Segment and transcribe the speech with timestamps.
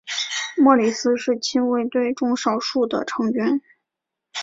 [0.57, 3.61] 莫里斯是亲卫队中少数的成员。